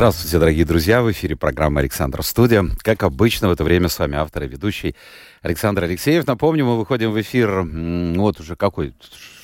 [0.00, 1.02] Здравствуйте, дорогие друзья!
[1.02, 2.64] В эфире программа «Александр Студия».
[2.78, 4.96] Как обычно, в это время с вами автор и ведущий
[5.42, 6.26] Александр Алексеев.
[6.26, 7.66] Напомню, мы выходим в эфир,
[8.18, 8.94] вот уже какой,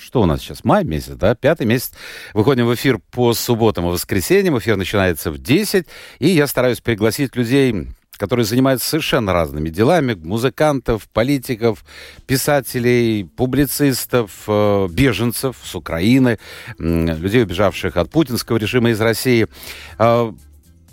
[0.01, 1.93] что у нас сейчас, май месяц, да, пятый месяц.
[2.33, 4.57] Выходим в эфир по субботам и воскресеньям.
[4.57, 5.89] Эфир начинается в 10.
[6.21, 10.15] И я стараюсь пригласить людей, которые занимаются совершенно разными делами.
[10.15, 11.85] Музыкантов, политиков,
[12.27, 16.39] писателей, публицистов, э, беженцев с Украины,
[16.79, 19.49] людей, убежавших от путинского режима из России.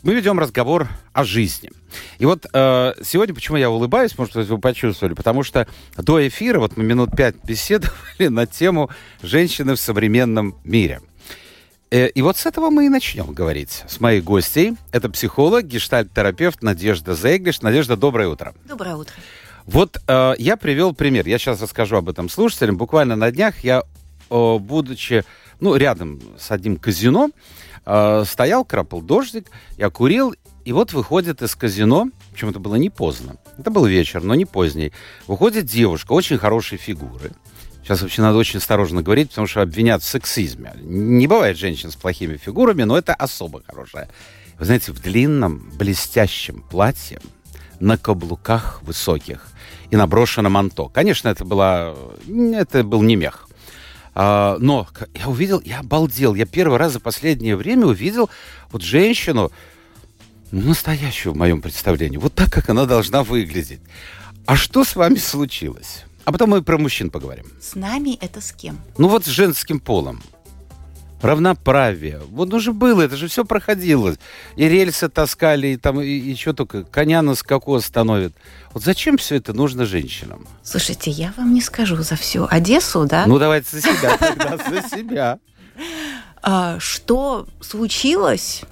[0.03, 1.71] Мы ведем разговор о жизни.
[2.17, 6.59] И вот э, сегодня, почему я улыбаюсь, может быть, вы почувствовали, потому что до эфира,
[6.59, 8.89] вот мы минут пять беседовали на тему
[9.21, 10.99] «Женщины в современном мире».
[11.89, 13.85] Э, и вот с этого мы и начнем говорить.
[13.87, 14.73] С моей гостей.
[14.91, 17.61] Это психолог, гештальт-терапевт Надежда Зейглиш.
[17.61, 18.53] Надежда, доброе утро.
[18.65, 19.15] Доброе утро.
[19.65, 21.25] Вот э, я привел пример.
[21.29, 22.75] Я сейчас расскажу об этом слушателям.
[22.75, 23.83] Буквально на днях я,
[24.29, 25.23] э, будучи
[25.61, 30.33] ну, рядом с одним казино, э, стоял, крапал дождик, я курил,
[30.65, 34.45] и вот выходит из казино, причем это было не поздно, это был вечер, но не
[34.45, 34.93] поздний,
[35.27, 37.31] выходит девушка очень хорошей фигуры.
[37.83, 40.73] Сейчас вообще надо очень осторожно говорить, потому что обвинят в сексизме.
[40.81, 44.07] Не бывает женщин с плохими фигурами, но это особо хорошая.
[44.57, 47.19] Вы знаете, в длинном блестящем платье,
[47.81, 49.45] на каблуках высоких
[49.91, 50.87] и наброшено манто.
[50.87, 51.93] Конечно, это, была,
[52.27, 53.49] это был не мех.
[54.15, 56.35] А, но я увидел, я обалдел.
[56.35, 58.29] Я первый раз за последнее время увидел
[58.71, 59.51] вот женщину,
[60.51, 62.17] настоящую в моем представлении.
[62.17, 63.79] Вот так, как она должна выглядеть.
[64.45, 66.03] А что с вами случилось?
[66.25, 67.45] А потом мы про мужчин поговорим.
[67.59, 68.79] С нами это с кем?
[68.97, 70.21] Ну вот с женским полом.
[71.23, 72.21] Равноправие.
[72.29, 74.13] Вот уже было, это же все проходило.
[74.57, 78.33] И рельсы таскали, и там, и, и что только, коня на скаку остановят.
[78.73, 80.45] Вот зачем все это нужно женщинам?
[80.63, 83.25] Слушайте, я вам не скажу за всю Одессу, да?
[83.25, 85.39] Ну, давайте за себя тогда, за себя.
[86.41, 88.63] А, что случилось?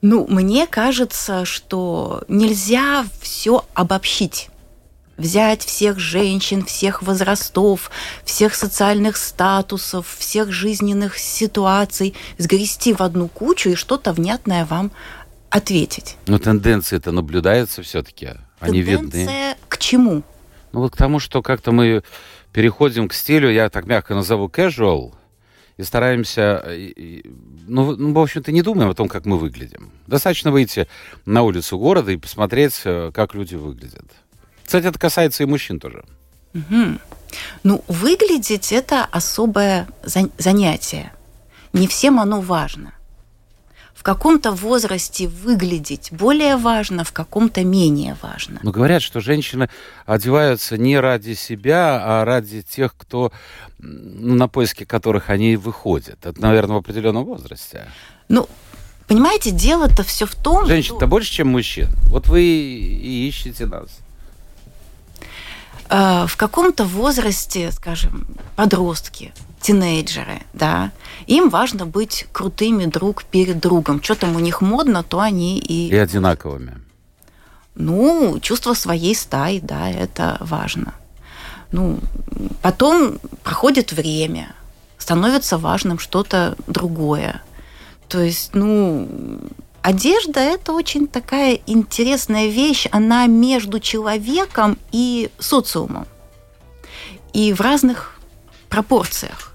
[0.00, 4.48] Ну, мне кажется, что нельзя все обобщить
[5.20, 7.90] взять всех женщин, всех возрастов,
[8.24, 14.90] всех социальных статусов, всех жизненных ситуаций, сгрести в одну кучу и что-то внятное вам
[15.50, 16.16] ответить.
[16.26, 18.30] Но тенденции это наблюдаются все-таки.
[18.58, 19.56] Они Тенденция видны.
[19.68, 20.22] к чему?
[20.72, 22.02] Ну вот к тому, что как-то мы
[22.52, 25.14] переходим к стилю, я так мягко назову casual,
[25.76, 27.22] и стараемся, э,
[27.66, 29.90] ну, ну, в общем-то, не думаем о том, как мы выглядим.
[30.06, 30.86] Достаточно выйти
[31.24, 34.04] на улицу города и посмотреть, э, как люди выглядят.
[34.70, 36.04] Кстати, это касается и мужчин тоже.
[36.54, 36.98] Угу.
[37.64, 41.12] Ну, выглядеть это особое занятие.
[41.72, 42.92] Не всем оно важно.
[43.96, 48.60] В каком-то возрасте выглядеть более важно, в каком-то менее важно.
[48.62, 49.68] Но говорят, что женщины
[50.06, 53.32] одеваются не ради себя, а ради тех, кто
[53.80, 56.24] ну, на поиски которых они выходят.
[56.24, 57.88] Это, наверное, в определенном возрасте.
[58.28, 58.48] Ну,
[59.08, 61.06] понимаете, дело-то все в том, Женщин-то что...
[61.08, 61.88] больше, чем мужчин.
[62.06, 63.88] Вот вы и ищете нас.
[65.90, 70.92] Э, в каком-то возрасте, скажем, подростки, тинейджеры, да,
[71.26, 74.00] им важно быть крутыми друг перед другом.
[74.00, 75.88] Что там у них модно, то они и...
[75.88, 76.80] И одинаковыми.
[77.74, 80.94] Ну, чувство своей стаи, да, это важно.
[81.72, 81.98] Ну,
[82.62, 84.54] потом проходит время,
[84.96, 87.42] становится важным что-то другое.
[88.08, 89.08] То есть, ну,
[89.82, 96.06] Одежда– это очень такая интересная вещь, она между человеком и социумом.
[97.32, 98.20] И в разных
[98.68, 99.54] пропорциях.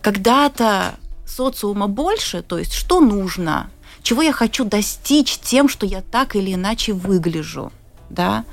[0.00, 0.94] Когда-то
[1.26, 3.70] социума больше, то есть что нужно,
[4.02, 7.72] чего я хочу достичь тем, что я так или иначе выгляжу.
[8.10, 8.44] Да?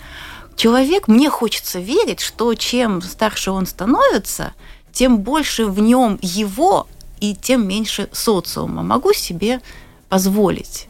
[0.56, 4.54] Человек, мне хочется верить, что чем старше он становится,
[4.92, 6.88] тем больше в нем его
[7.20, 8.82] и тем меньше социума.
[8.82, 9.62] Могу себе
[10.10, 10.88] позволить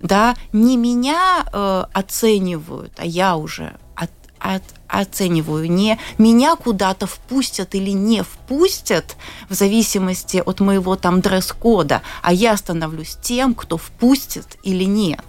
[0.00, 7.74] да, не меня э, оценивают, а я уже от, от, оцениваю, не меня куда-то впустят
[7.74, 9.16] или не впустят
[9.48, 15.24] в зависимости от моего там дресс-кода, а я становлюсь тем, кто впустит или нет.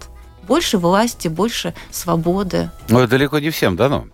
[0.46, 2.70] Больше власти, больше свободы.
[2.88, 4.06] Ну, далеко не всем дано.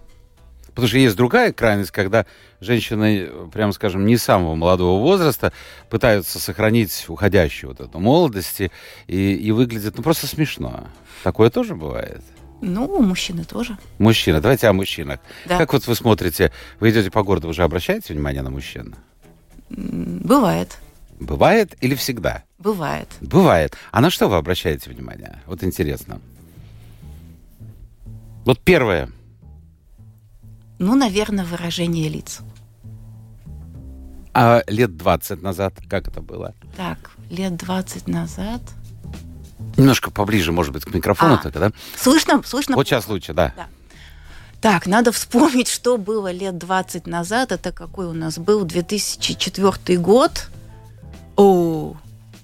[0.74, 2.26] Потому что есть другая крайность, когда
[2.60, 5.52] женщины, прямо скажем, не самого молодого возраста
[5.88, 8.70] пытаются сохранить уходящую вот эту молодость и,
[9.06, 10.88] и выглядят ну, просто смешно.
[11.22, 12.22] Такое тоже бывает.
[12.60, 13.78] Ну, мужчины тоже.
[13.98, 14.40] Мужчина.
[14.40, 15.20] Давайте о мужчинах.
[15.44, 15.58] Да.
[15.58, 16.50] Как вот вы смотрите,
[16.80, 18.96] вы идете по городу, вы же обращаете внимание на мужчин?
[19.68, 20.78] Бывает.
[21.20, 22.42] Бывает или всегда?
[22.58, 23.08] Бывает.
[23.20, 23.76] Бывает.
[23.92, 25.40] А на что вы обращаете внимание?
[25.46, 26.20] Вот интересно.
[28.44, 29.10] Вот первое.
[30.84, 32.40] Ну, наверное, выражение лиц.
[34.34, 36.54] А лет 20 назад как это было?
[36.76, 36.98] Так,
[37.30, 38.60] лет 20 назад.
[39.78, 41.38] Немножко поближе, может быть, к микрофону А.
[41.38, 41.72] только, да?
[41.96, 42.42] Слышно?
[42.44, 42.76] Слышно?
[42.76, 43.54] Вот сейчас лучше, да.
[43.56, 43.66] Да.
[44.60, 47.50] Так, надо вспомнить, что было лет 20 назад.
[47.50, 50.50] Это какой у нас был 2004 год.
[51.36, 51.96] О,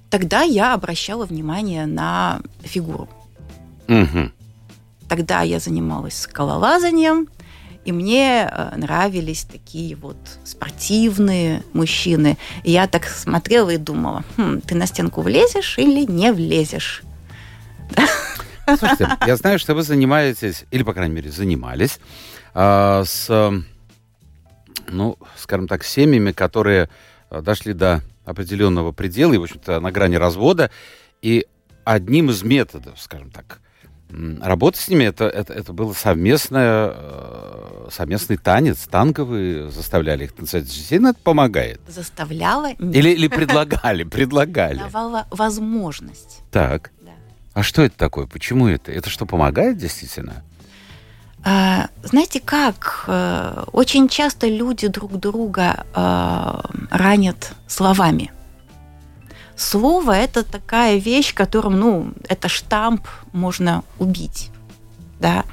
[0.09, 3.07] тогда я обращала внимание на фигуру.
[3.87, 4.33] Мгм.
[5.11, 7.29] Тогда я занималась скалолазанием,
[7.85, 12.37] и мне э, нравились такие вот спортивные мужчины.
[12.63, 17.03] И я так смотрела и думала, «Хм, ты на стенку влезешь или не влезешь?
[18.67, 21.99] Слушайте, я знаю, что вы занимаетесь, или, по крайней мере, занимались
[22.55, 23.53] а, с,
[24.89, 26.89] ну, скажем так, семьями, которые
[27.31, 30.71] э, дошли до определенного предела и, в общем-то, на грани развода.
[31.23, 31.47] И
[31.85, 33.61] одним из методов, скажем так,
[34.11, 40.33] м, работы с ними, это, это, это было совместное, э, совместный танец, танковый, заставляли их
[40.33, 40.65] танцевать.
[40.67, 41.81] Действительно это помогает?
[41.89, 44.79] Заставляла, Или, или предлагали, предлагали.
[44.79, 46.41] давала возможность.
[46.51, 46.91] Так.
[47.03, 47.13] Да.
[47.55, 48.27] А что это такое?
[48.27, 48.93] Почему это?
[48.93, 50.43] Это что, помогает действительно?
[51.43, 53.05] А, Знаете как?
[53.07, 56.61] э, Очень часто люди друг друга э,
[56.91, 58.31] ранят словами.
[59.61, 64.51] Слово– это такая вещь, которым, ну, это штамп, можно убить.
[65.21, 65.45] Да?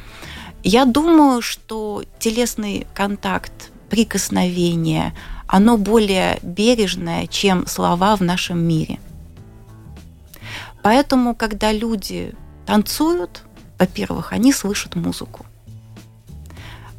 [0.64, 3.52] Я думаю, что телесный контакт,
[3.90, 5.14] прикосновение,
[5.46, 8.98] оно более бережное, чем слова в нашем мире.
[10.82, 12.34] Поэтому, когда люди
[12.66, 13.44] танцуют,
[13.78, 15.46] во-первых, они слышат музыку.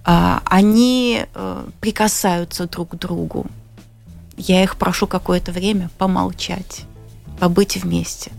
[0.04, 3.46] А, Они э, прикасаются друг к другу.
[4.36, 6.84] Я их прошу какое-то время помолчать,
[7.38, 8.32] побыть вместе.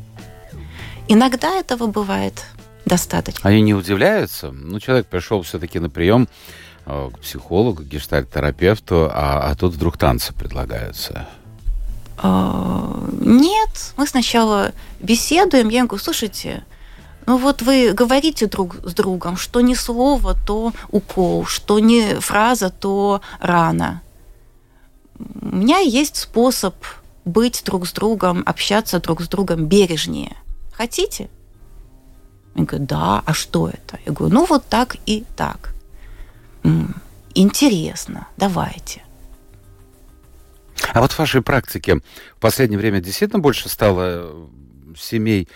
[1.08, 2.46] Иногда этого бывает
[2.86, 3.50] достаточно.
[3.50, 4.52] Они не удивляются?
[4.52, 6.28] Ну, человек пришел все-таки на прием
[6.86, 11.28] э, к психологу, к гештальт-терапевту, а, а тут вдруг танцы предлагаются.
[12.18, 16.64] А, Нет, мы сначала беседуем, я им говорю, слушайте,
[17.26, 22.70] ну вот вы говорите друг с другом, что не слово, то укол, что не фраза,
[22.70, 24.02] то рана.
[25.18, 26.76] У меня есть способ
[27.30, 30.36] быть друг с другом, общаться друг с другом бережнее.
[30.74, 31.30] Хотите?
[32.56, 34.00] Они говорят, да, а что это?
[34.06, 35.74] Я говорю, ну вот так и так.
[36.64, 36.94] «М,
[37.36, 39.02] Интересно, давайте.
[40.94, 42.02] А вот в вашей практике
[42.36, 44.48] в последнее время действительно больше стало э,
[44.98, 45.48] семей,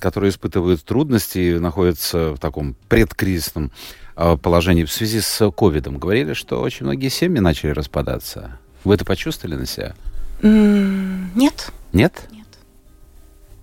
[0.00, 3.72] которые испытывают трудности и находятся в таком предкризисном
[4.16, 5.98] э, положении в связи с ковидом.
[5.98, 8.58] Говорили, что очень многие семьи начали распадаться.
[8.84, 9.94] Вы это почувствовали на себя?
[10.42, 12.28] Нет, Нет?
[12.30, 12.46] нет.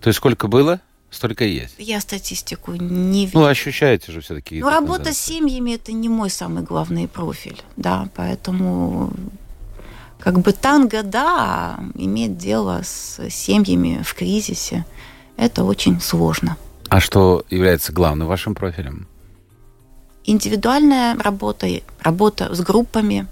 [0.01, 1.75] То есть сколько было, столько и есть.
[1.77, 3.39] Я статистику не вижу.
[3.39, 4.60] Ну, ощущаете же все-таки.
[4.60, 9.12] Ну, работа с семьями это не мой самый главный профиль, да, поэтому
[10.19, 14.86] как бы танго, да, иметь дело с семьями в кризисе,
[15.38, 16.57] это очень сложно.
[16.89, 19.07] А что является главным вашим профилем?
[20.24, 21.67] Индивидуальная работа,
[22.00, 23.27] работа с группами,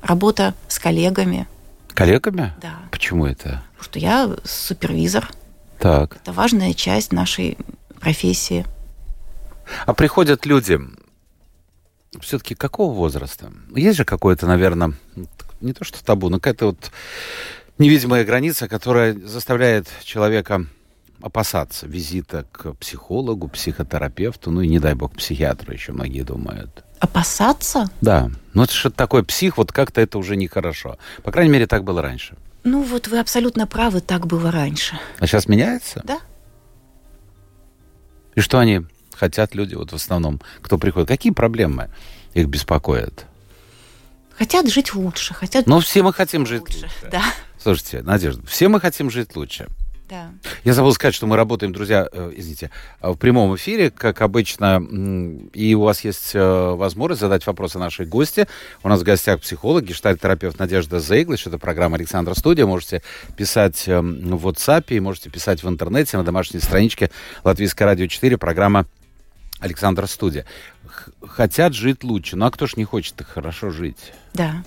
[0.00, 1.46] работа с коллегами,
[2.00, 2.54] Коллегами?
[2.62, 2.78] да.
[2.90, 3.62] Почему это?
[3.76, 5.28] Потому что я супервизор,
[5.78, 6.16] Так.
[6.16, 7.58] это важная часть нашей
[8.00, 8.64] профессии.
[9.84, 10.80] А приходят люди
[12.22, 13.52] все-таки какого возраста?
[13.76, 14.94] Есть же какое-то, наверное,
[15.60, 16.90] не то что табу, но какая-то вот
[17.76, 20.64] невидимая граница, которая заставляет человека
[21.22, 26.84] опасаться визита к психологу, психотерапевту, ну и, не дай бог, психиатру еще многие думают.
[26.98, 27.90] Опасаться?
[28.00, 30.98] Да, ну это что такое псих, вот как-то это уже нехорошо.
[31.22, 32.36] По крайней мере, так было раньше.
[32.64, 34.98] Ну вот вы абсолютно правы, так было раньше.
[35.18, 36.02] А сейчас меняется?
[36.04, 36.18] Да.
[38.34, 38.82] И что они
[39.14, 41.08] хотят, люди, вот в основном, кто приходит?
[41.08, 41.90] Какие проблемы
[42.34, 43.26] их беспокоят?
[44.36, 46.82] Хотят жить лучше, хотят Ну, все мы хотим жить лучше.
[46.84, 47.08] лучше.
[47.10, 47.22] Да,
[47.58, 49.68] Слушайте, Надежда, все мы хотим жить лучше.
[50.10, 50.32] Да.
[50.64, 54.82] Я забыл сказать, что мы работаем, друзья, э, извините, э, в прямом эфире, как обычно,
[55.54, 58.48] и у вас есть э, возможность задать вопросы нашей гости.
[58.82, 61.46] У нас в гостях психолог, гештальт-терапевт Надежда Зейглиш.
[61.46, 62.66] Это программа «Александра Студия».
[62.66, 63.02] Можете
[63.36, 67.10] писать э, в WhatsApp, и можете писать в интернете на домашней страничке
[67.44, 68.86] Латвийское радио 4, программа
[69.60, 70.44] «Александра Студия».
[71.24, 72.36] Хотят жить лучше.
[72.36, 74.12] Ну а кто ж не хочет так хорошо жить?
[74.34, 74.64] Да.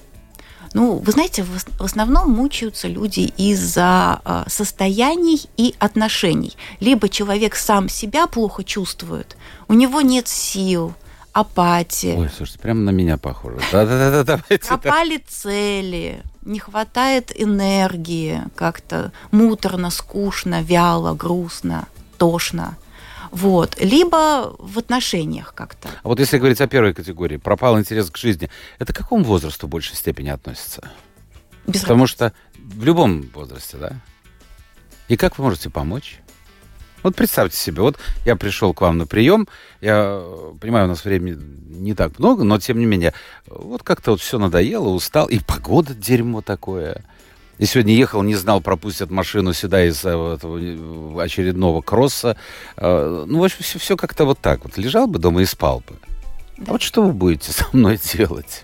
[0.73, 6.57] Ну, вы знаете, в основном мучаются люди из-за а, состояний и отношений.
[6.79, 9.37] Либо человек сам себя плохо чувствует,
[9.67, 10.93] у него нет сил,
[11.33, 12.15] апатия.
[12.15, 13.57] Ой, слушайте, прямо на меня похоже.
[13.71, 14.67] Да-да-да, давайте.
[14.67, 21.87] Пропали цели, не хватает энергии, как-то муторно, скучно, вяло, грустно,
[22.17, 22.77] тошно.
[23.33, 23.81] Вот.
[23.81, 25.89] Либо в отношениях как-то.
[26.03, 29.65] А вот если говорить о первой категории, пропал интерес к жизни, это к какому возрасту
[29.65, 30.91] в большей степени относится?
[31.65, 33.93] Без Потому что в любом возрасте, да?
[35.07, 36.19] И как вы можете помочь?
[37.01, 39.47] Вот представьте себе, вот я пришел к вам на прием,
[39.81, 40.23] я
[40.61, 41.37] понимаю, у нас времени
[41.67, 43.13] не так много, но тем не менее,
[43.47, 47.03] вот как-то вот все надоело, устал, и погода дерьмо такое.
[47.59, 52.35] И сегодня ехал, не знал, пропустят машину сюда из этого очередного кросса.
[52.77, 54.77] А, ну, в общем, все, все как-то вот так вот.
[54.77, 55.95] Лежал бы дома и спал бы.
[56.57, 56.65] Да.
[56.67, 58.63] А вот что вы будете со мной делать?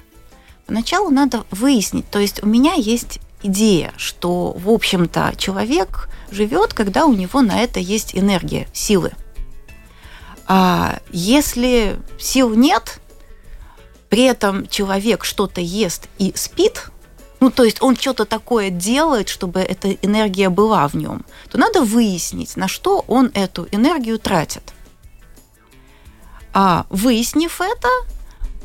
[0.66, 2.10] Поначалу надо выяснить.
[2.10, 7.60] То есть у меня есть идея, что, в общем-то, человек живет, когда у него на
[7.60, 9.12] это есть энергия, силы.
[10.48, 13.00] А если сил нет,
[14.10, 16.90] при этом человек что-то ест и спит,
[17.40, 21.84] ну, то есть он что-то такое делает, чтобы эта энергия была в нем, то надо
[21.84, 24.74] выяснить, на что он эту энергию тратит.
[26.54, 27.88] А выяснив это,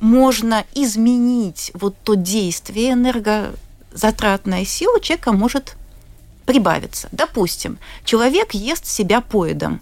[0.01, 5.77] можно изменить вот то действие энергозатратная сила человека может
[6.47, 7.09] прибавиться.
[7.13, 9.81] Допустим, человек ест себя поедом,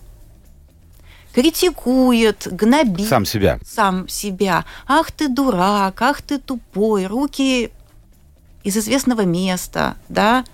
[1.33, 3.09] критикует, гнобит.
[3.09, 3.59] Сам себя.
[3.67, 4.65] Сам себя.
[4.87, 7.71] Ах ты дурак, ах ты тупой, руки
[8.65, 10.45] из известного места, да,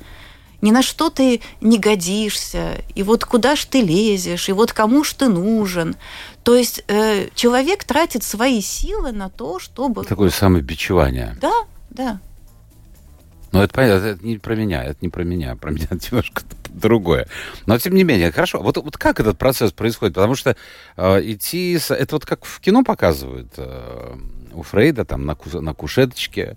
[0.61, 5.05] ни на что ты не годишься, и вот куда ж ты лезешь, и вот кому
[5.05, 5.97] ж ты нужен.
[6.43, 10.05] То есть э, человек тратит свои силы на то, чтобы...
[10.05, 11.37] Такое самобичевание.
[11.41, 11.53] Да,
[11.91, 12.21] да.
[13.53, 17.29] Ну, это понятно, это не про меня, это не про меня, про меня немножко другое.
[17.67, 18.61] Но, тем не менее, хорошо.
[18.61, 20.15] Вот, вот как этот процесс происходит?
[20.15, 20.57] Потому что
[20.97, 21.79] э, идти...
[21.89, 24.17] Это вот как в кино показывают э,
[24.53, 26.57] у Фрейда, там, на, на кушеточке,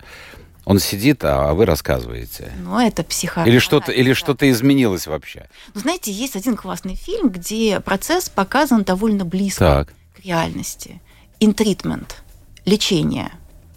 [0.65, 2.51] он сидит, а вы рассказываете.
[2.63, 3.43] Ну, это психо.
[3.45, 5.47] Или что-то, или что-то изменилось вообще.
[5.73, 9.93] Ну, знаете, есть один классный фильм, где процесс показан довольно близко так.
[10.15, 11.01] к реальности.
[11.39, 12.23] Интритмент,
[12.65, 13.31] лечение.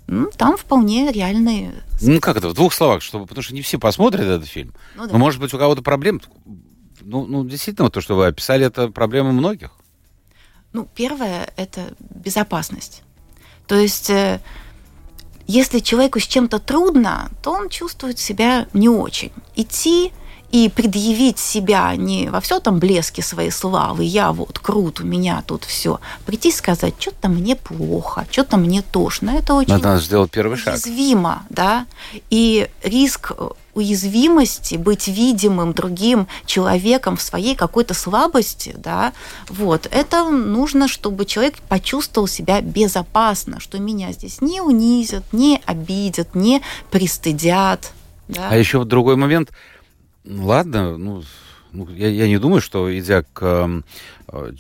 [0.07, 1.83] Ну, там вполне реальные...
[2.03, 4.75] Ну, как это, в двух словах, чтобы, потому что не все посмотрят этот фильм.
[4.97, 5.13] Ну, да.
[5.13, 6.21] Но, может быть, у кого-то проблем.
[7.01, 9.71] Ну, ну, действительно, то, что вы описали, это проблема многих.
[10.75, 13.03] Ну, первое– это безопасность.
[13.67, 14.41] То есть э,
[15.47, 19.33] если человеку с чем-то трудно, то он чувствует себя не очень.
[19.57, 20.13] Идти
[20.55, 25.43] и предъявить себя не во все там блеске своей славы, я вот крут, у меня
[25.45, 25.99] тут все.
[26.27, 29.31] Прийти и сказать, что-то мне плохо, что-то мне тошно.
[29.31, 30.75] Это очень Надо сделать первый шаг.
[30.75, 31.87] уязвимо, да.
[32.31, 33.33] И риск
[33.75, 39.13] уязвимости, быть видимым другим человеком в своей какой-то слабости, да,
[39.49, 46.37] вот, это нужно, чтобы человек почувствовал себя безопасно, что меня здесь не унизят, не обидят,
[46.37, 47.91] не пристыдят.
[48.29, 48.49] Да.
[48.51, 49.51] А еще вот другой момент–
[50.25, 51.23] ладно, ну,
[51.73, 53.85] ну я, я не думаю, что, идя к, эм,
[54.29, 54.53] э,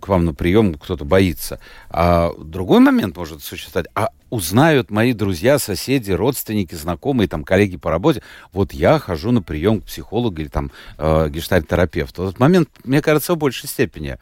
[0.00, 1.60] к вам на прием, кто-то боится.
[1.88, 3.88] А другой момент может существовать.
[3.94, 8.22] А узнают мои друзья, соседи, родственники, знакомые, там, коллеги по работе,
[8.52, 12.24] вот я хожу на прием к психологу или там э, гештальт-терапевту.
[12.24, 14.18] Этот момент, мне кажется, в большей степени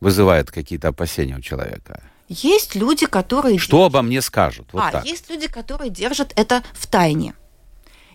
[0.00, 2.02] вызывает какие-то опасения у человека.
[2.28, 3.58] Есть люди, которые...
[3.58, 3.94] Что держат...
[3.94, 4.68] обо мне скажут?
[4.72, 5.04] Вот а, так.
[5.04, 7.34] есть люди, которые держат это в тайне.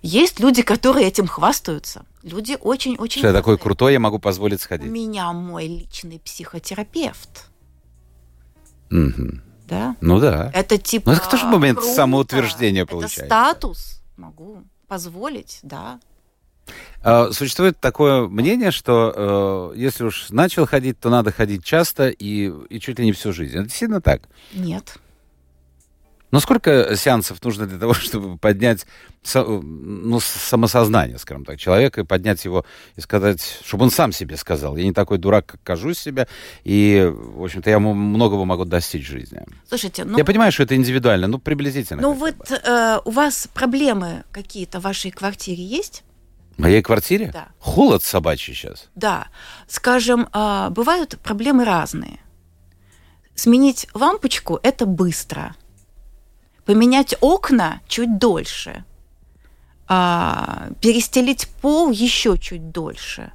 [0.05, 2.05] Есть люди, которые этим хвастаются.
[2.21, 3.21] Люди очень-очень...
[3.21, 4.87] Что я такой крутой, я могу позволить сходить.
[4.87, 7.49] У меня мой личный психотерапевт.
[8.91, 9.39] Угу.
[9.67, 9.95] Да?
[10.01, 10.51] Ну да.
[10.53, 11.09] Это типа...
[11.09, 11.93] Ну это тоже момент круто.
[11.95, 13.21] самоутверждения получается.
[13.21, 14.01] Это статус.
[14.15, 15.99] Могу позволить, да.
[17.01, 22.53] А, существует такое мнение, что э, если уж начал ходить, то надо ходить часто и,
[22.69, 23.55] и чуть ли не всю жизнь.
[23.55, 24.21] Это действительно так?
[24.53, 24.99] Нет.
[26.35, 28.85] Но сколько сеансов нужно для того, чтобы поднять
[29.33, 32.65] ну, самосознание, скажем так, человека, и поднять его
[32.97, 36.27] и сказать, чтобы он сам себе сказал, я не такой дурак, как кажусь себя,
[36.65, 39.43] и, в общем-то, я многого могу достичь в жизни.
[39.69, 40.17] Слушайте, ну...
[40.17, 42.01] Я понимаю, что это индивидуально, ну, приблизительно.
[42.01, 46.03] Ну, вот э, у вас проблемы какие-то в вашей квартире есть?
[46.57, 47.29] В моей квартире?
[47.31, 47.47] Да.
[47.59, 48.89] Холод собачий сейчас.
[48.93, 49.29] Да.
[49.69, 52.19] Скажем, э, бывают проблемы разные.
[53.35, 55.55] Сменить лампочку– это быстро–
[56.65, 58.83] поменять окна чуть дольше,
[59.87, 63.31] а, перестелить пол еще чуть дольше.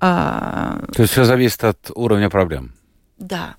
[0.00, 2.74] А, То есть все зависит от уровня проблем?
[3.18, 3.56] Да.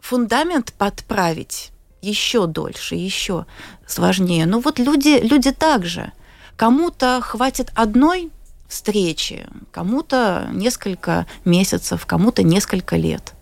[0.00, 3.46] Фундамент подправить еще дольше, еще
[3.86, 4.46] сложнее.
[4.46, 6.12] Но вот люди, люди также.
[6.56, 8.30] Кому-то хватит одной
[8.68, 13.34] встречи, кому-то несколько месяцев, кому-то несколько лет.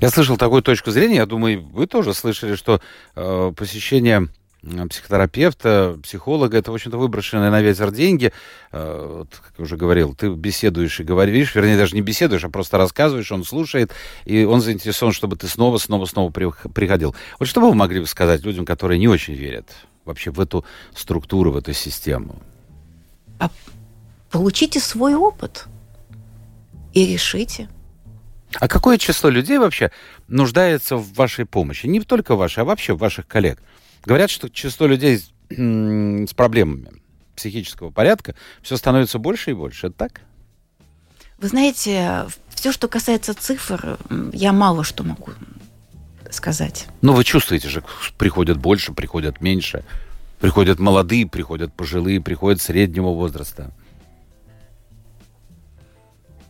[0.00, 2.80] Я слышал такую точку зрения, я думаю, вы тоже слышали, что
[3.16, 4.28] э, посещение
[4.88, 8.32] психотерапевта, психолога, это, в общем-то, выброшенные на ветер деньги.
[8.72, 12.48] Э, вот, как я уже говорил, ты беседуешь и говоришь, вернее, даже не беседуешь, а
[12.48, 13.92] просто рассказываешь, он слушает,
[14.24, 17.14] и он заинтересован, чтобы ты снова, снова, снова приходил.
[17.38, 19.68] Вот что бы вы могли бы сказать людям, которые не очень верят
[20.04, 20.64] вообще в эту
[20.94, 22.40] структуру, в эту систему?
[23.38, 23.50] А
[24.30, 25.66] получите свой опыт
[26.92, 27.68] и решите.
[28.60, 29.90] А какое число людей вообще
[30.28, 31.86] нуждается в вашей помощи?
[31.86, 33.62] Не только вашей, а вообще ваших коллег?
[34.04, 36.90] Говорят, что число людей с проблемами
[37.36, 39.88] психического порядка все становится больше и больше.
[39.88, 40.20] Это так?
[41.38, 43.98] Вы знаете, все, что касается цифр,
[44.32, 45.32] я мало что могу
[46.30, 46.86] сказать.
[47.02, 47.82] Но вы чувствуете же,
[48.18, 49.84] приходят больше, приходят меньше.
[50.40, 53.70] Приходят молодые, приходят пожилые, приходят среднего возраста.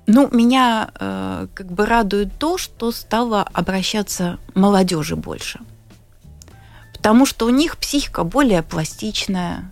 [0.06, 5.60] Ну, меня э, как бы радует то, что стало обращаться молодежи больше.
[6.92, 9.70] Потому что у них психика более пластичная,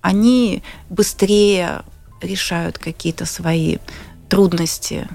[0.00, 1.82] они быстрее
[2.20, 3.78] решают какие-то свои
[4.28, 5.08] трудности,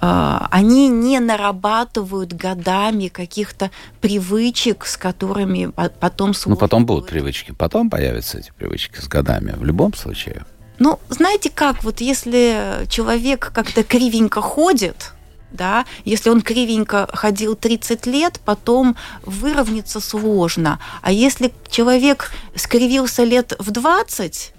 [0.00, 7.90] а, они не нарабатывают годами каких-то привычек, с которыми потом Ну, потом будут привычки, потом
[7.90, 10.44] появятся эти привычки с годами, в любом случае.
[10.78, 15.12] Ну, знаете как, вот если человек как-то кривенько ходит,
[15.50, 20.78] да, если он кривенько ходил 30 лет, потом выровняться сложно.
[21.02, 24.52] А если человек скривился лет в 20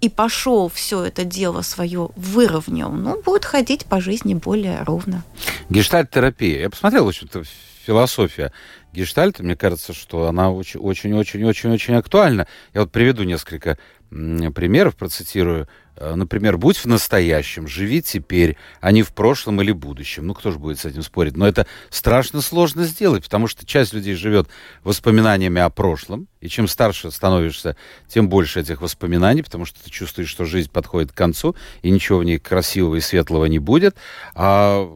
[0.00, 5.22] и пошел все это дело свое выровнял, ну, будет ходить по жизни более ровно.
[5.68, 6.62] Гештальт-терапия.
[6.62, 7.44] Я посмотрел, в общем-то,
[7.86, 8.52] философия
[8.92, 12.46] гештальта, мне кажется, что она очень-очень-очень-очень актуальна.
[12.74, 13.78] Я вот приведу несколько
[14.10, 15.68] примеров, процитирую.
[15.96, 20.26] Э, например, будь в настоящем, живи теперь, а не в прошлом или будущем.
[20.26, 21.36] Ну, кто же будет с этим спорить?
[21.36, 24.48] Но это страшно сложно сделать, потому что часть людей живет
[24.82, 27.76] воспоминаниями о прошлом, и чем старше становишься,
[28.08, 32.18] тем больше этих воспоминаний, потому что ты чувствуешь, что жизнь подходит к концу, и ничего
[32.18, 33.94] в ней красивого и светлого не будет.
[34.34, 34.90] А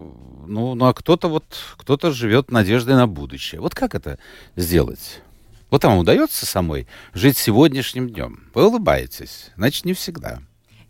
[0.47, 1.45] ну, ну а кто-то вот,
[1.77, 3.61] кто-то живет надеждой на будущее.
[3.61, 4.19] Вот как это
[4.57, 5.21] сделать?
[5.71, 8.45] Вот вам удается самой жить сегодняшним днем?
[8.55, 10.41] Вы улыбаетесь, значит, не всегда.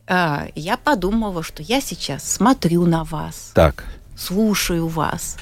[0.06, 3.52] А, я подумала, что я сейчас смотрю на вас.
[3.54, 3.84] Так.
[4.16, 5.38] Слушаю вас.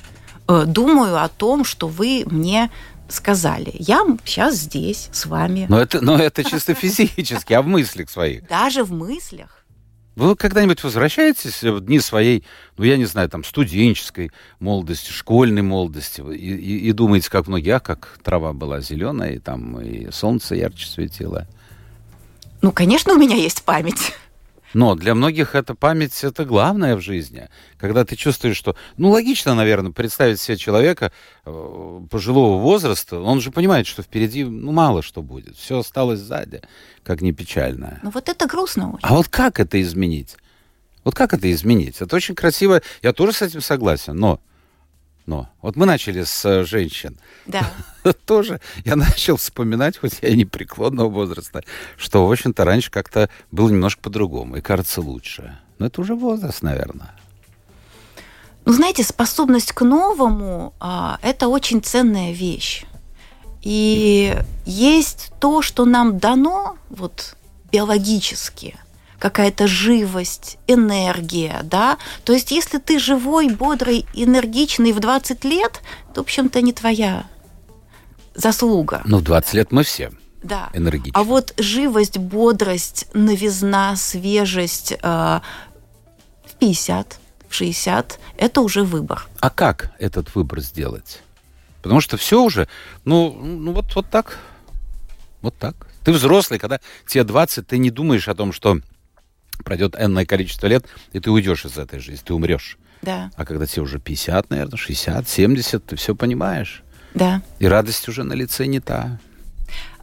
[0.49, 2.71] Э, думаю о том, что вы мне
[3.09, 3.75] сказали.
[3.79, 5.67] Я сейчас здесь с вами.
[5.69, 8.47] Но это, но это чисто физически, а в мыслях своих?
[8.47, 9.62] Даже в мыслях.
[10.15, 12.45] Вы когда-нибудь возвращаетесь в дни своей,
[12.77, 17.77] ну, я не знаю, там, студенческой молодости, школьной молодости, и, и, и думаете, как многие,
[17.77, 21.47] а как трава была зеленая, и там и солнце ярче светило?
[22.61, 24.13] Ну, конечно, у меня есть память.
[24.75, 27.49] Но для многих эта память это главное в жизни.
[27.79, 28.77] Когда ты чувствуешь, что...
[28.97, 31.13] Ну, логично, наверное, представить себе человека
[31.45, 33.21] э, пожилого возраста.
[33.21, 35.57] Он же понимает, что впереди ну, мало что будет.
[35.57, 36.63] Все осталось сзади,
[37.03, 38.01] как не печально.
[38.03, 39.01] Ну, вот это грустно очень.
[39.03, 40.37] А вот как это изменить?
[41.05, 42.01] Вот как это изменить?
[42.01, 42.81] Это очень красиво.
[43.03, 44.41] Я тоже с этим согласен, но
[45.27, 47.19] но вот мы начали с э, женщин.
[47.47, 47.71] Да.
[48.27, 51.63] Тоже я начал вспоминать, хоть я и не преклонного возраста,
[51.97, 55.59] что, в общем-то, раньше как-то было немножко по-другому и кажется лучше.
[55.79, 57.15] Но это уже возраст, наверное.
[58.65, 62.85] Ну, знаете, способность к новому а,– это очень ценная вещь.
[63.63, 67.37] И есть то, что нам дано вот
[67.71, 68.77] биологически–
[69.23, 71.97] какая-то живость, энергия, да.
[72.25, 75.81] То есть, если ты живой, бодрый, энергичный в 20 лет,
[76.13, 77.27] то, в общем-то, не твоя
[78.35, 79.03] заслуга.
[79.05, 80.11] Ну, в 20 лет мы все
[80.43, 80.71] да.
[80.73, 81.13] энергичны.
[81.15, 89.29] А вот живость, бодрость, новизна, свежесть э, в 50, в 60– это уже выбор.
[89.39, 91.21] А как этот выбор сделать?
[91.81, 92.67] Потому что все уже,
[93.05, 94.41] ну, ну вот, вот так,
[95.43, 95.77] вот так.
[96.03, 98.81] Ты взрослый, когда тебе 20, ты не думаешь о том, что
[99.65, 102.79] пройдет энное количество лет, и ты уйдешь из этой жизни, ты умрешь.
[103.03, 103.31] Да.
[103.37, 106.83] А когда тебе уже 50, наверное, 60, 70, ты все понимаешь.
[107.15, 107.43] Да.
[107.59, 109.19] И радость уже на лице не та.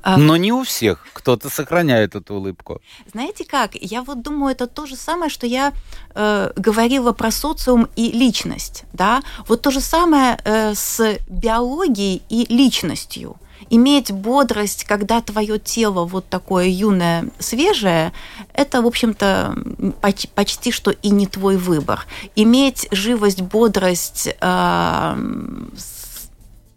[0.01, 0.17] А...
[0.17, 1.05] Но не у всех.
[1.13, 2.81] Кто-то сохраняет эту улыбку.
[3.11, 3.75] Знаете как?
[3.75, 5.73] Я вот думаю, это то же самое, что я
[6.15, 8.83] э, говорила про социум и личность.
[8.93, 9.21] Да?
[9.47, 13.37] Вот то же самое э, с биологией и личностью
[13.69, 18.13] иметь бодрость, когда твое тело вот такое юное, свежее,
[18.53, 19.55] это, в общем-то,
[20.01, 22.05] почти, почти что и не твой выбор.
[22.35, 25.15] Иметь живость, бодрость э,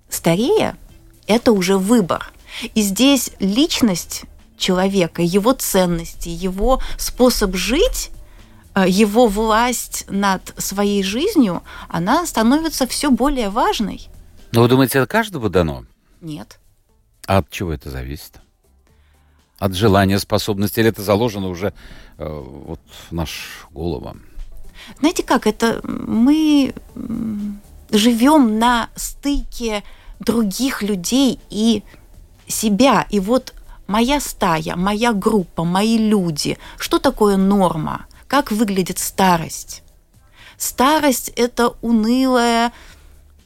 [0.08, 0.76] старее,
[1.26, 2.32] Это уже выбор.
[2.74, 4.24] И здесь личность
[4.56, 8.10] человека, его ценности, его способ жить
[8.74, 14.08] э, его власть над своей жизнью, она становится все более важной.
[14.52, 15.84] Но вы думаете, это каждому дано?
[16.20, 16.58] Нет.
[17.26, 18.40] А от чего это зависит?
[19.58, 21.72] От желания, способности, или это заложено уже
[22.18, 24.16] э, вот в наш голову?
[24.98, 26.74] Знаете как, это мы
[27.90, 29.84] живем на стыке
[30.18, 31.82] других людей и
[32.46, 33.06] себя.
[33.10, 33.54] И вот
[33.86, 36.58] моя стая, моя группа, мои люди.
[36.78, 38.06] Что такое норма?
[38.26, 39.82] Как выглядит старость?
[40.56, 42.72] Старость– это унылое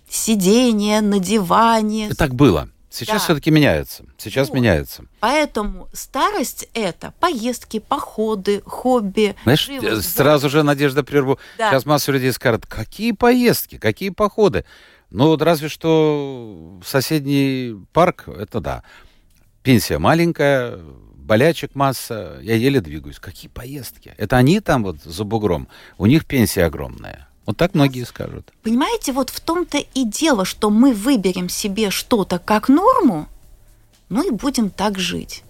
[0.08, 2.08] сидение на диване.
[2.08, 2.68] И так было.
[2.90, 3.24] Сейчас Да.
[3.24, 4.04] все-таки меняется.
[4.16, 4.54] Сейчас Вот.
[4.54, 5.04] меняется.
[5.20, 9.36] Поэтому старость– это поездки, походы, хобби.
[9.42, 11.38] Знаешь, живость, сразу же Надежда прерву.
[11.58, 11.70] Да.
[11.70, 14.64] Сейчас масса людей скажет, какие поездки, какие походы.
[15.16, 18.82] Ну, вот разве что соседний парк, это да.
[19.62, 20.78] Пенсия маленькая,
[21.14, 23.18] болячек масса, я еле двигаюсь.
[23.18, 24.12] Какие поездки?
[24.18, 27.28] Это они там вот за бугром, у них пенсия огромная.
[27.46, 28.52] Вот так многие скажут.
[28.62, 33.26] Понимаете, вот в том-то и дело, что мы выберем себе что-то как норму,
[34.10, 35.44] ну и будем так жить.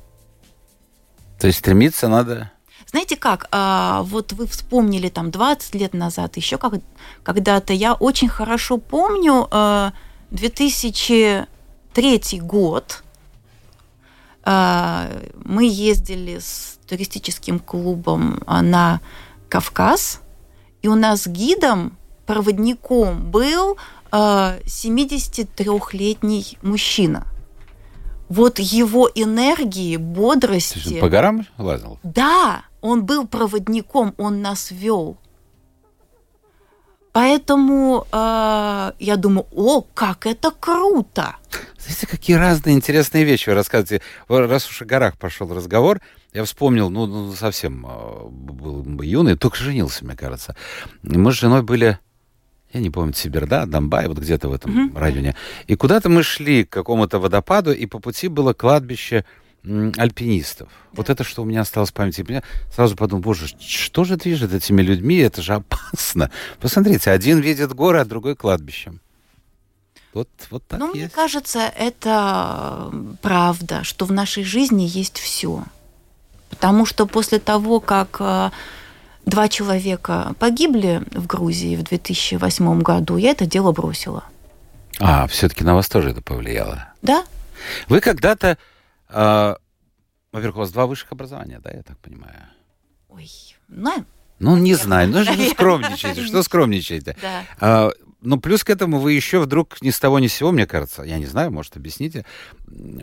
[1.40, 2.52] То есть стремиться надо...
[2.87, 6.75] Знаете как, а, вот вы вспомнили там 20 лет назад, еще как,
[7.22, 9.90] когда-то, я очень хорошо помню э,
[10.31, 13.03] 2003 год,
[14.49, 15.11] А,
[15.44, 19.01] мы ездили с туристическим клубом а, на
[19.49, 20.20] Кавказ,
[20.83, 23.77] и у нас гидом, проводником был
[24.12, 27.27] а, 73-летний мужчина.
[28.29, 30.94] Вот его энергии, То есть бодрости...
[30.94, 31.99] он по горам лазил?
[32.05, 35.16] Да, он был проводником, он нас вел.
[37.12, 41.37] Поэтому э, я думаю, о, как это круто!
[41.79, 44.05] Знаете, какие разные интересные вещи вы рассказываете.
[44.29, 46.01] Раз уж о горах пошел разговор,
[46.35, 50.55] я вспомнил, ну, ну, совсем э, был бы юный, только женился, мне кажется.
[51.03, 51.99] Мы с женой были,
[52.75, 55.35] я не помню, Сибирда, Донбай, вот где-то в этом районе.
[55.66, 59.25] И куда-то мы шли к какому-то водопаду, и по пути было кладбище
[59.96, 60.68] альпинистов.
[60.92, 62.24] Вот это, что у меня осталось в памяти.
[62.29, 62.42] Я
[62.74, 65.16] сразу подумал, боже, что же движет этими людьми?
[65.16, 66.31] Это же опасно.
[66.61, 68.92] Посмотрите, один видит горы, а другой кладбище.
[70.14, 71.14] Вот, вот так мне есть.
[71.14, 75.64] кажется, это правда, что в нашей жизни есть все.
[76.48, 78.50] Потому что после того, как э,
[79.26, 84.24] два человека погибли в Грузии в 2008 году, я это дело бросила.
[84.98, 86.88] А, все-таки на вас тоже это повлияло.
[87.02, 87.24] Да,
[87.88, 88.57] Вы когда-то,
[89.09, 89.55] э,
[90.33, 92.35] во-первых, у вас два высших образования, да, я так понимаю?
[93.09, 93.29] ой,
[93.69, 94.05] ну,
[94.38, 95.51] Ну, не знаю, ну, что Наверное.
[95.55, 97.16] скромничаете, что скромничаете?
[97.23, 97.45] да.
[97.61, 97.90] А,
[98.21, 101.03] ну, плюс к этому вы еще вдруг ни с того ни с сего, мне кажется,
[101.03, 102.27] я не знаю, может, объясните,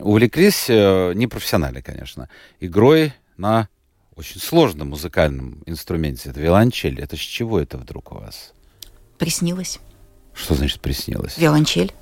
[0.00, 2.28] увлеклись, э, не профессионально, конечно,
[2.60, 3.68] игрой на
[4.14, 6.30] очень сложном музыкальном инструменте.
[6.30, 7.00] Это виолончель.
[7.00, 8.52] Это с чего это вдруг у вас?
[9.18, 9.80] приснилось.
[10.34, 11.38] Что значит приснилось?
[11.38, 11.92] Виолончель.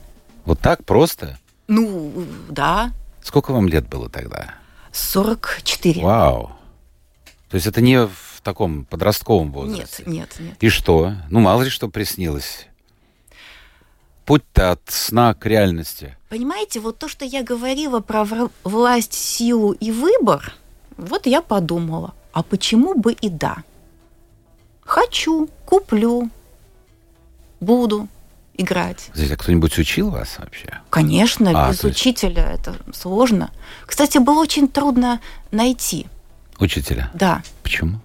[0.44, 1.38] Вот так просто?
[1.68, 4.54] Ну, да, Сколько вам лет было тогда?
[4.92, 6.02] 44.
[6.02, 6.52] Вау.
[7.48, 10.02] То есть это не в таком подростковом Нет, возрасте?
[10.06, 10.56] нет, нет.
[10.60, 11.12] И что?
[11.30, 12.66] Ну, мало ли что приснилось.
[14.24, 16.16] Путь-то от сна к реальности.
[16.28, 18.26] Понимаете, вот то, что я говорила про
[18.64, 20.54] власть, силу и выбор,
[20.96, 23.64] вот я подумала, а почему бы и да?
[24.84, 26.30] Хочу, куплю,
[27.60, 28.08] буду
[28.62, 29.10] играть.
[29.14, 30.80] Здесь а кто-нибудь учил вас вообще?
[30.90, 33.50] Конечно, А, без есть- учителя это сложно.
[33.86, 35.20] Кстати, было очень трудно
[35.50, 36.06] найти,
[36.58, 37.10] Учителя?
[37.14, 37.42] да.
[37.62, 38.00] Почему?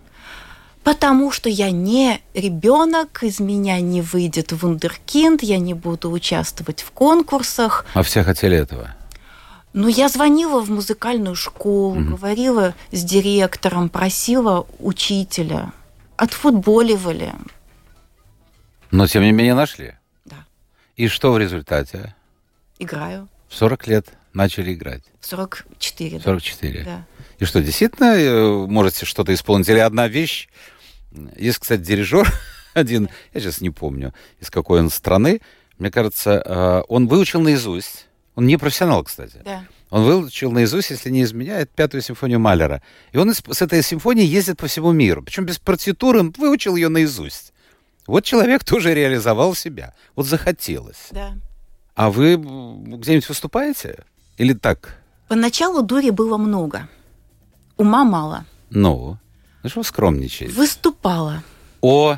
[0.83, 6.91] Потому что я не ребенок, из меня не выйдет вундеркинд, я не буду участвовать в
[6.91, 7.85] конкурсах.
[7.93, 8.95] А все хотели этого?
[9.73, 12.15] Ну, я звонила в музыкальную школу, Мгм.
[12.15, 15.71] говорила с директором, просила учителя.
[16.15, 17.33] Отфутболивали.
[18.89, 19.95] Но тем не менее нашли.
[20.97, 22.15] И что в результате?
[22.79, 23.29] Играю.
[23.47, 25.03] В 40 лет начали играть.
[25.21, 26.23] В 44, да.
[26.23, 26.83] 44.
[26.83, 27.05] Да.
[27.37, 29.69] И что, действительно э, можете что-то исполнить?
[29.69, 30.49] Или одна вещь?
[31.37, 32.27] Есть, кстати, дирижер
[32.73, 35.41] один, я сейчас не помню, из какой он страны.
[35.77, 38.07] Мне кажется, э, он выучил наизусть.
[38.33, 39.39] Он не профессионал, кстати.
[39.45, 39.65] Да.
[39.91, 42.81] Он выучил наизусть, если не изменяет, пятую симфонию Малера.
[43.11, 45.21] И он с этой симфонией ездит по всему миру.
[45.21, 47.53] Причем без партитуры, он выучил ее наизусть.
[48.07, 49.93] Вот человек тоже реализовал себя.
[50.15, 51.09] Вот захотелось.
[51.11, 51.33] да.
[51.95, 54.03] А вы где-нибудь выступаете?
[54.37, 54.97] Или так?
[55.27, 56.87] Поначалу дури было много.
[57.75, 58.45] Ума мало.
[58.69, 59.17] Ну,
[59.63, 60.53] ну что скромничаете?
[60.53, 61.43] Выступала.
[61.81, 62.17] О,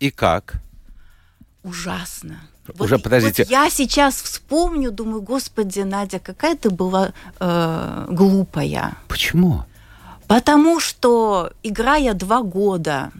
[0.00, 0.54] и как?
[1.62, 2.40] Ужасно.
[2.66, 3.44] Вот, Уже подождите.
[3.44, 8.96] Вот я сейчас вспомню, думаю, господи, Надя, какая ты была э, глупая.
[9.08, 9.64] Почему?
[10.26, 13.12] Потому что, играя два года,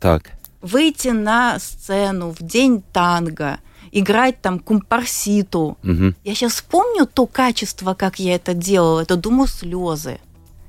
[0.00, 0.30] Так.
[0.62, 3.58] Выйти на сцену в день танго,
[3.90, 5.76] играть там компарситу.
[5.82, 6.16] Мгм.
[6.24, 10.18] Я сейчас вспомню то качество, как я это делала, это думаю слезы.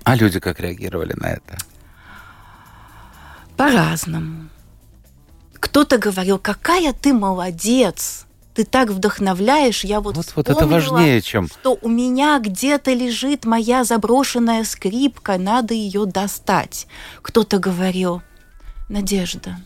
[0.03, 1.57] А люди как реагировали на это?
[3.55, 4.49] По-разному.
[5.53, 11.47] Кто-то говорил, какая ты молодец, ты так вдохновляешь, я вот Вот, вот это важнее, чем...
[11.47, 16.87] что у меня где-то лежит моя заброшенная скрипка, надо ее достать.
[17.21, 18.21] Кто-то говорил,
[18.89, 19.57] Надежда,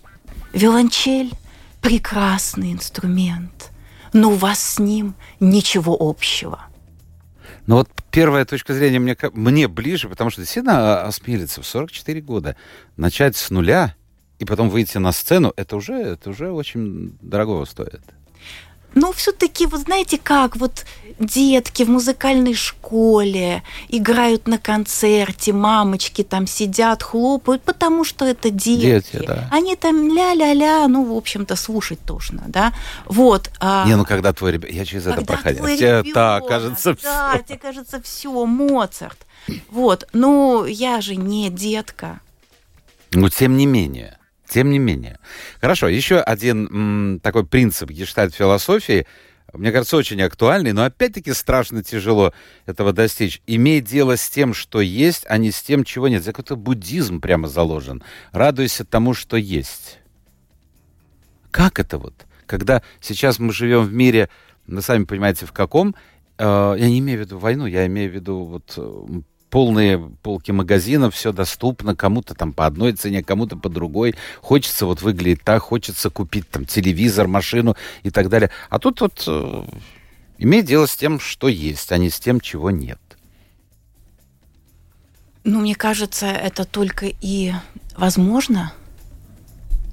[0.58, 1.32] виолончель–
[1.82, 3.72] прекрасный инструмент,
[4.12, 6.65] но у вас с ним ничего общего.
[7.67, 12.22] Но вот первая точка зрения мне, мне ближе, потому что действительно а, осмелиться в 44
[12.22, 12.56] года,
[12.96, 13.96] начать с нуля
[14.39, 18.02] и потом выйти на сцену, это уже, это уже очень дорого стоит.
[19.00, 20.84] Но все-таки, вы знаете как, вот
[21.20, 29.18] детки в музыкальной школе играют на концерте, мамочки там сидят, хлопают, потому что это детки.
[29.20, 29.48] Дети, да.
[29.52, 32.74] Они там ля-ля-ля, ну, в общем-то, слушать тошно, да.
[33.06, 33.52] Вот.
[33.60, 34.76] а Не, ну когда твой ребенок...
[34.76, 35.60] Я через это когда проходил.
[35.60, 37.44] твой Тебе ребенок, так, кажется, Да, всё.
[37.44, 39.20] тебе кажется, все, Моцарт.
[39.70, 42.20] Вот, ну, я же не детка.
[43.12, 44.17] Но тем не менее,
[44.50, 45.20] тем не менее.
[45.62, 49.06] Хорошо, еще один м, такой принцип гештальт-философии,
[49.54, 52.34] мне кажется, очень актуальный, но опять-таки страшно тяжело
[52.66, 53.42] этого достичь.
[53.48, 56.24] Иметь дело с тем, что есть, а не с тем, чего нет.
[56.26, 58.04] Какой-то буддизм прямо заложен.
[58.32, 60.00] Радуйся тому, что есть.
[61.50, 62.14] Как это вот?
[62.46, 64.30] Когда сейчас мы живем в мире,
[64.68, 65.96] вы сами понимаете, в каком,
[66.38, 69.06] э, я не имею в виду войну, я имею в виду вот э,
[69.50, 74.16] полные полки магазинов, все доступно, кому-то там по одной цене, кому-то по другой.
[74.42, 78.50] Хочется вот выглядеть так, хочется купить там телевизор, машину и так далее.
[78.70, 79.64] А тут вот э,
[80.38, 83.00] иметь дело с тем, что есть, а не с тем, чего нет.
[85.44, 87.54] Ну, мне кажется, это только и
[87.96, 88.74] возможно.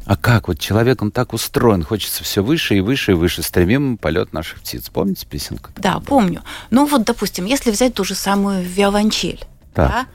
[0.07, 0.49] А как?
[0.49, 3.43] Вот человек, он так устроен, хочется все выше и выше и выше.
[3.43, 4.91] Стремим полет наших птиц.
[4.91, 5.71] Помните песенку?
[5.77, 6.43] Да, помню.
[6.71, 9.91] Ну вот, допустим, если взять ту же самую виолончель, Так.
[9.91, 10.07] да,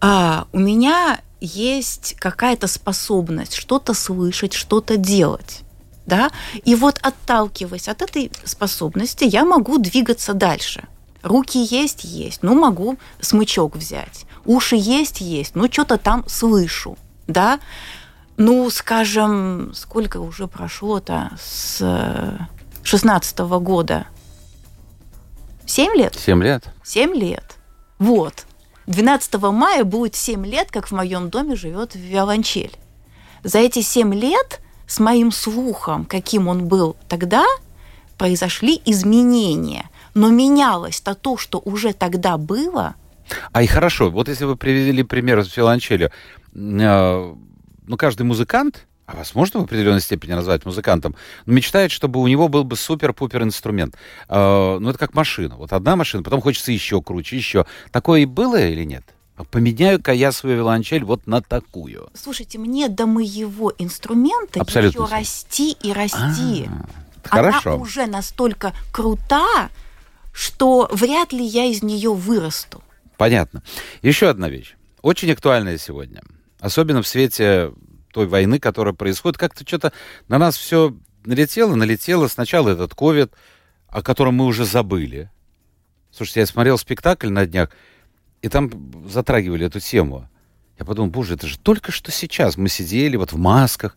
[0.00, 5.60] а, у меня есть какая-то способность что-то слышать, что-то делать.
[6.06, 6.30] Да?
[6.64, 10.84] И вот отталкиваясь от этой способности, я могу двигаться дальше.
[11.22, 14.24] Руки есть, есть, ну могу смычок взять.
[14.46, 16.96] Уши есть, есть, ну что-то там слышу,
[17.26, 17.60] да.
[18.38, 22.38] Ну, скажем, сколько уже прошло-то с
[22.84, 24.06] 16 года?
[25.66, 26.14] Семь лет?
[26.14, 26.64] Семь лет.
[26.84, 27.56] 7 лет.
[27.98, 28.46] Вот.
[28.86, 32.78] 12 мая будет 7 лет, как в моем доме живет виолончель.
[33.42, 37.44] За эти 7 лет с моим слухом, каким он был тогда,
[38.18, 39.90] произошли изменения.
[40.14, 42.94] Но менялось-то то, что уже тогда было.
[43.50, 46.12] А и хорошо, вот если вы привели пример с виолончелью,
[46.54, 47.34] э,
[47.88, 52.26] ну, каждый музыкант, а вас можно в определенной степени назвать музыкантом, но мечтает, чтобы у
[52.26, 53.96] него был бы супер-пупер инструмент.
[54.28, 55.56] Э, ну, это как машина.
[55.56, 57.66] Вот одна машина, потом хочется еще круче, еще.
[57.90, 59.04] Такое и было или нет?
[59.50, 62.10] Поменяю-ка я свою виолончель вот на такую.
[62.12, 66.68] Слушайте, мне до моего инструмента Абсолютно еще расти и расти.
[66.68, 67.74] А, Хорошо.
[67.74, 69.70] Она уже настолько крута,
[70.32, 72.82] что вряд ли я из нее вырасту.
[73.16, 73.62] Понятно.
[74.02, 74.74] Еще одна вещь.
[75.02, 76.22] Очень актуальная сегодня.
[76.60, 77.72] Особенно в свете
[78.12, 79.38] той войны, которая происходит.
[79.38, 79.92] Как-то что-то
[80.28, 82.28] на нас все налетело, налетело.
[82.28, 83.32] Сначала этот ковид,
[83.88, 85.30] о котором мы уже забыли.
[86.10, 87.70] Слушайте, я смотрел спектакль на днях,
[88.42, 90.28] и там затрагивали эту тему.
[90.78, 92.56] Я подумал, боже, это же только что сейчас.
[92.56, 93.96] Мы сидели вот в масках,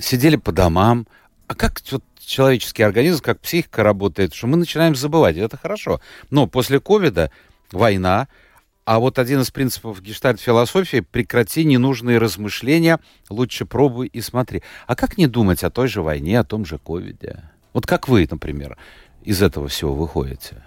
[0.00, 1.06] сидели по домам.
[1.46, 5.36] А как вот человеческий организм, как психика работает, что мы начинаем забывать.
[5.36, 6.00] Это хорошо.
[6.30, 7.30] Но после ковида
[7.70, 8.28] война,
[8.84, 12.98] а вот один из принципов гештальт-философии– прекрати ненужные размышления,
[13.30, 14.62] лучше пробуй и смотри.
[14.86, 17.44] А как не думать о той же войне, о том же ковиде?
[17.72, 18.76] Вот как вы, например,
[19.22, 20.62] из этого всего выходите?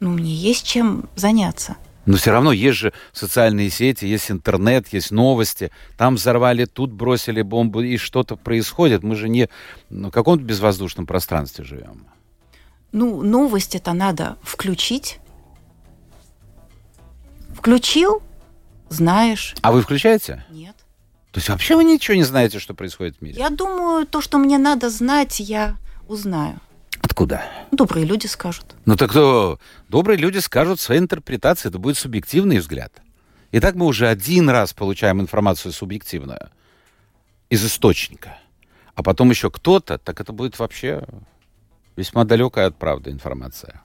[0.00, 1.76] Ну, мне есть чем заняться.
[2.06, 5.70] Но все равно есть же социальные сети, есть интернет, есть новости.
[5.96, 9.02] Там взорвали, тут бросили бомбу, и что-то происходит.
[9.02, 9.48] Мы же не
[9.88, 12.06] в каком-то безвоздушном пространстве живем.
[12.92, 15.18] Ну, новость это надо включить.
[17.64, 18.22] Включил,
[18.90, 19.54] знаешь.
[19.62, 20.44] А вы включаете?
[20.50, 20.76] Нет.
[21.32, 23.38] То есть вообще вы ничего не знаете, что происходит в мире?
[23.38, 26.60] Я думаю, то, что мне надо знать, я узнаю.
[27.00, 27.42] Откуда?
[27.72, 28.74] Добрые люди скажут.
[28.84, 29.58] Ну так кто?
[29.88, 32.92] Добрые люди скажут свои интерпретации, это будет субъективный взгляд.
[33.52, 36.50] Итак, мы уже один раз получаем информацию субъективную
[37.48, 38.36] из источника.
[38.94, 41.06] а потом еще кто-то, так это будет вообще
[41.96, 43.80] весьма далекая от правды информация.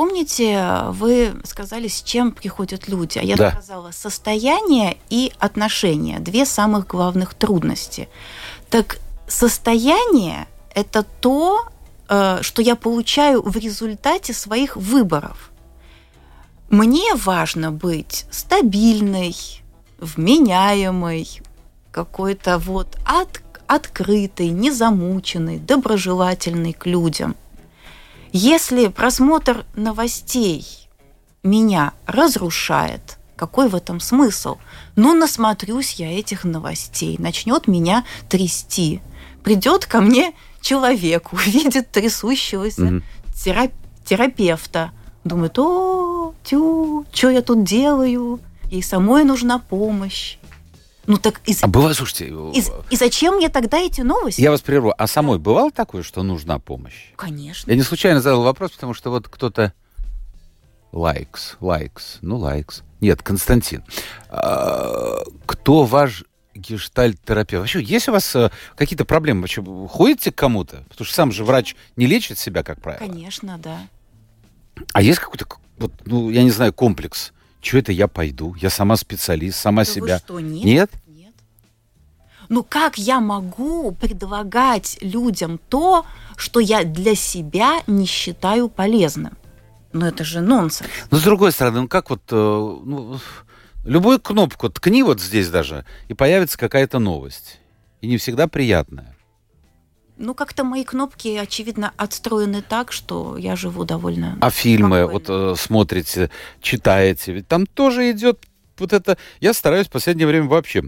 [0.00, 3.50] Помните, вы сказали, с чем приходят люди, а я Да.
[3.50, 8.08] сказала состояние и отношения, две самых главных трудности.
[8.70, 11.68] Так состояние– это то,
[12.08, 15.50] э, что я получаю в результате своих выборов.
[16.70, 19.36] Мне важно быть стабильной,
[19.98, 21.42] вменяемой,
[21.92, 27.36] какой-то вот от, открытой, незамученной, доброжелательной к людям.
[28.32, 30.66] Если просмотр новостей
[31.42, 34.58] меня разрушает, какой в этом смысл?
[34.96, 39.00] Ну, насмотрюсь я этих новостей, начнет меня трясти.
[39.42, 43.04] Придет ко мне человек, увидит трясущегося Мгм.
[43.34, 43.72] тера-
[44.04, 44.92] терапевта,
[45.24, 48.40] думает, о, тю, что я тут делаю?
[48.70, 50.36] Ей самой нужна помощь.
[51.10, 54.40] Ну так и, А бывает, слушайте, и, и зачем мне тогда эти новости?
[54.40, 54.94] я вас прерву.
[54.96, 57.10] А самой бывало такое, что нужна помощь?
[57.16, 57.68] Конечно.
[57.68, 59.72] Я не случайно задал вопрос, потому что вот кто-то...
[60.92, 62.82] Лайкс, лайкс, ну лайкс.
[63.00, 63.82] Нет, Константин.
[64.28, 66.22] А, Кто ваш
[66.54, 67.60] гештальт-терапевт?
[67.62, 69.40] Вообще, есть у вас э, какие-то проблемы?
[69.40, 70.84] Вообще, ходите к кому-то?
[70.90, 73.04] Потому что сам же врач не лечит себя, как правило.
[73.04, 73.78] Конечно, да.
[74.92, 75.46] А есть какой-то,
[75.78, 77.32] вот, ну, я не знаю, комплекс?
[77.60, 78.54] Что это я пойду?
[78.54, 80.18] Я сама специалист, сама Да вы себя.
[80.18, 80.64] что, нет?
[80.64, 80.90] Нет?
[81.06, 81.34] Нет.
[82.48, 89.36] Ну как я могу предлагать людям то, что я для себя не считаю полезным?
[89.92, 90.88] Ну это же нонсенс.
[91.10, 93.18] Но с другой стороны, ну как вот, э, ну,
[93.84, 97.58] любую кнопку ткни вот здесь даже, и появится какая-то новость.
[98.00, 99.14] И не всегда приятная.
[100.22, 104.36] Ну как-то мои кнопки, очевидно, отстроены так, что я живу довольно...
[104.42, 105.12] А фильмы Спокойно.
[105.12, 106.30] вот э, смотрите,
[106.60, 108.44] читаете, ведь там тоже идет
[108.76, 109.16] вот это...
[109.40, 110.84] Я стараюсь в последнее время вообще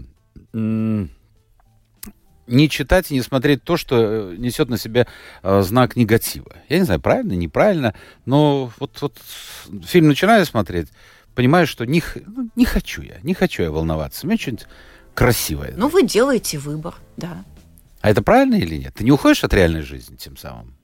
[2.45, 5.07] не читать и не смотреть то, что э, несет на себе
[5.41, 6.55] э, знак негатива.
[6.69, 9.17] Я не знаю, правильно, неправильно, но вот, вот
[9.83, 10.89] фильм начинаю смотреть,
[11.33, 14.27] понимаю, что не, ну, не хочу я, не хочу я волноваться.
[14.27, 14.67] Мне что-нибудь
[15.15, 15.73] красивое.
[15.75, 17.43] Ну вы делаете выбор, да.
[18.03, 18.93] А это правильно или нет?
[18.95, 20.75] Ты не уходишь от реальной жизни тем самым?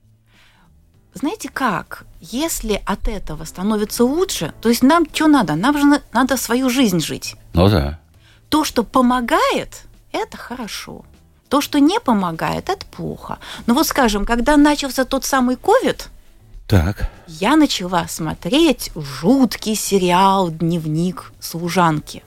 [1.12, 2.04] Знаете как?
[2.18, 5.54] Если от этого становится лучше, то есть нам что надо?
[5.54, 7.36] Нам же на- надо свою жизнь жить.
[7.52, 8.00] Ну да.
[8.48, 11.04] То, что помогает, это хорошо.
[11.50, 13.38] То, что не помогает, это плохо.
[13.66, 16.08] Но вот скажем, когда начался тот самый ковид,
[16.66, 17.10] Так.
[17.26, 22.22] я начала смотреть жуткий сериал «Дневник служанки»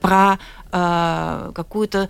[0.00, 0.38] про
[0.72, 2.08] э, какую-то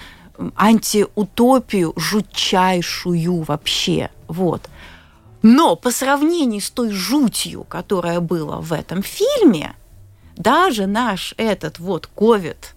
[0.57, 4.11] антиутопию жутчайшую вообще.
[4.29, 4.69] Вот.
[5.43, 9.75] Но по сравнению с той жутью, которая была в этом фильме,
[10.37, 12.75] даже наш этот вот ковид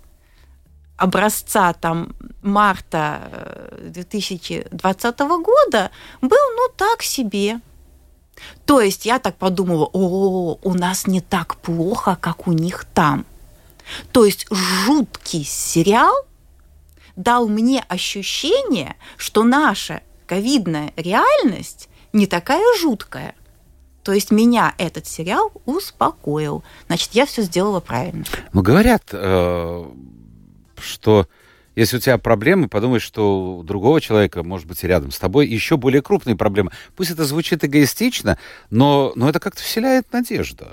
[0.97, 7.59] образца там марта э, 2020 года был ну так себе.
[8.65, 13.25] То есть я так подумала, о, у нас не так плохо, как у них там.
[14.11, 16.15] То есть жуткий сериал
[17.21, 23.35] дал мне ощущение, что наша ковидная реальность не такая жуткая.
[24.03, 26.63] То есть меня этот сериал успокоил.
[26.87, 28.25] Значит, я все сделала правильно.
[28.51, 29.85] Ну, говорят, э,
[30.79, 31.27] что
[31.75, 35.77] если у тебя проблемы, подумай, что у другого человека, может быть, рядом с тобой еще
[35.77, 36.71] более крупные проблемы.
[36.95, 38.37] Пусть это звучит эгоистично,
[38.71, 40.65] но, но это как-то вселяет надежду.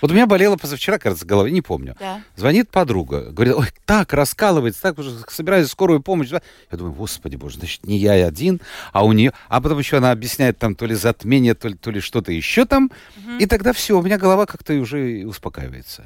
[0.00, 1.96] Вот у меня болела позавчера, кажется, голова, не помню.
[1.98, 2.22] Да.
[2.36, 6.30] Звонит подруга, говорит, ой, так раскалывается, так уже собираюсь скорую помощь.
[6.30, 8.60] Я думаю, господи боже, значит, не я один,
[8.92, 9.32] а у нее...
[9.48, 12.64] А потом еще она объясняет там то ли затмение, то ли, то ли что-то еще
[12.64, 12.90] там.
[13.38, 16.04] И тогда все, у меня голова как-то уже успокаивается.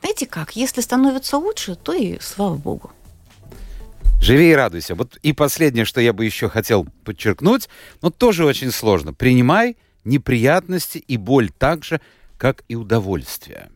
[0.00, 2.92] Знаете как, если становится лучше, то и слава богу.
[4.20, 4.94] Живи и радуйся.
[4.94, 7.68] Вот и последнее, что я бы еще хотел подчеркнуть,
[8.02, 9.12] но тоже очень сложно.
[9.12, 12.00] Принимай неприятности и боль так же,
[12.38, 13.70] как и удовольствие.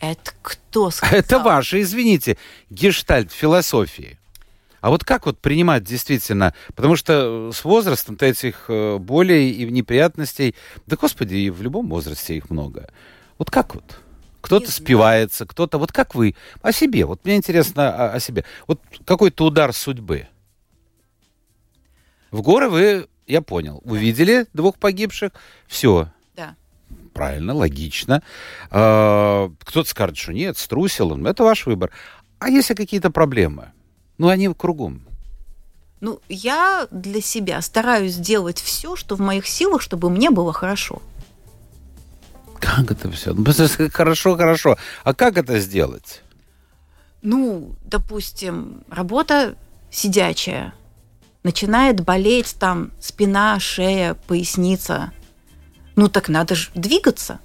[0.00, 1.18] Это кто сказал?
[1.18, 2.38] Это ваше, извините,
[2.70, 4.18] гештальт философии.
[4.80, 6.54] А вот как вот принимать действительно?
[6.76, 10.54] Потому что с возрастом-то этих э, болей и неприятностей,
[10.86, 12.88] да господи, и в любом возрасте их много.
[13.38, 14.00] Вот как вот?
[14.40, 15.78] Кто-то спивается, кто-то...
[15.78, 16.36] Вот как вы?
[16.62, 17.04] О себе.
[17.04, 18.44] Вот мне интересно о, о себе.
[18.68, 20.28] Вот какой-то удар судьбы.
[22.30, 25.32] В горы вы, я понял, увидели двух погибших,
[25.66, 26.12] все.
[27.18, 28.22] Правильно, логично.
[28.70, 31.26] А, Кто-то скажет, что нет, струсил он.
[31.26, 31.90] Это ваш выбор.
[32.38, 33.72] А если какие-то проблемы?
[34.18, 35.02] Ну, они кругом.
[36.00, 41.02] Ну, я для себя стараюсь сделать все, что в моих силах, чтобы мне было хорошо.
[42.60, 43.34] Как это все?
[43.34, 43.44] Ну,
[43.92, 44.76] Хорошо, хорошо.
[45.02, 46.22] А как это сделать?
[47.22, 49.56] Ну, допустим, работа
[49.90, 50.72] сидячая,
[51.42, 55.10] начинает болеть там спина, шея, поясница,
[55.98, 57.40] ну так надо же двигаться,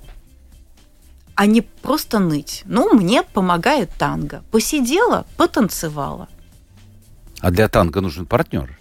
[1.34, 2.62] а не просто ныть.
[2.66, 4.44] Ну, мне помогает танго.
[4.52, 6.30] Посидела, потанцевала.
[7.40, 8.80] А для танго нужен партнер.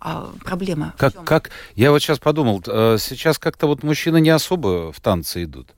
[0.00, 4.90] А проблема Как, как, я вот сейчас подумал, э, сейчас как-то вот мужчины не особо
[4.90, 5.74] в танцы идут.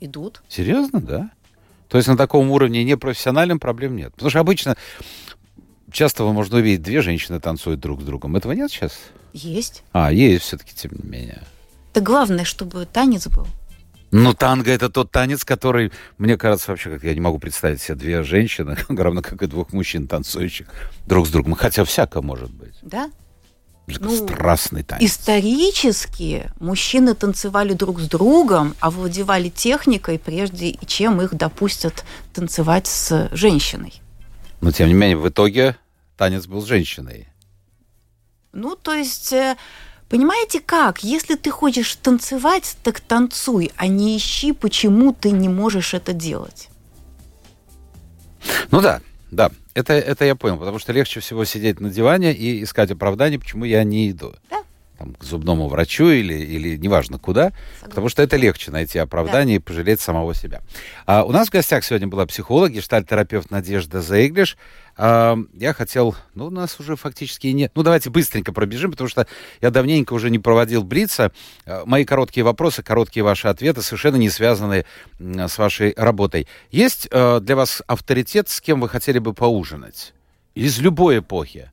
[0.00, 0.42] идут?
[0.48, 1.30] Серьезно, да?
[1.88, 4.12] То есть на таком уровне непрофессиональном проблем нет.
[4.14, 4.76] Потому что обычно
[5.90, 8.36] часто вы можно увидеть, две женщины танцуют друг с другом.
[8.36, 8.92] Этого нет сейчас?
[9.32, 9.82] Есть.
[9.92, 11.42] А, есть все-таки, тем не менее.
[11.94, 13.46] Да главное, чтобы танец был.
[14.12, 17.94] Ну, танго это тот танец, который, мне кажется, вообще, как я не могу представить себе
[17.94, 20.66] две женщины, равно как и двух мужчин, танцующих
[21.06, 21.54] друг с другом.
[21.54, 22.74] Хотя всяко может быть.
[22.82, 23.10] Да?
[23.86, 25.10] Ну, Страстный танец.
[25.10, 34.00] Исторически мужчины танцевали друг с другом, овладевали техникой, прежде чем их допустят танцевать с женщиной.
[34.60, 35.76] Но, тем не менее, в итоге
[36.16, 37.28] танец был с женщиной.
[38.52, 39.56] Ну, то есть, э,
[40.08, 41.02] понимаете как?
[41.02, 46.68] Если ты хочешь танцевать, так танцуй, а не ищи, почему ты не можешь это делать.
[48.70, 49.00] Ну да,
[49.30, 53.38] да, это, это я понял, потому что легче всего сидеть на диване и искать оправдание,
[53.38, 54.34] почему я не иду.
[54.50, 54.62] Да.
[55.00, 59.58] Там, к зубному врачу или, или неважно куда, потому что это легче найти оправдание и
[59.58, 60.60] пожалеть самого себя.
[61.06, 64.58] А, у нас в гостях сегодня была психолог, гештальт-терапевт Надежда Зейглиш.
[64.98, 67.72] А, я хотел, ну, у нас уже фактически нет.
[67.74, 69.26] Ну, давайте быстренько пробежим, потому что
[69.62, 71.32] я давненько уже не проводил Блица.
[71.64, 74.84] А, мои короткие вопросы, короткие ваши ответы, совершенно не связаны
[75.18, 76.46] м, с вашей работой.
[76.70, 80.12] Есть э, для вас авторитет, с кем вы хотели бы поужинать?
[80.54, 81.72] Из любой эпохи.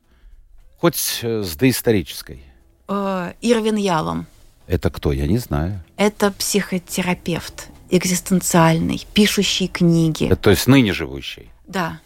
[0.78, 2.47] Хоть э, с доисторической.
[2.88, 4.26] Э, Ирвин Ялом
[4.66, 5.12] Это кто?
[5.12, 10.26] Я не знаю.– это психотерапевт экзистенциальный, пишущий книги.
[10.26, 11.50] Это, то есть ныне живущий.
[11.66, 12.00] Да.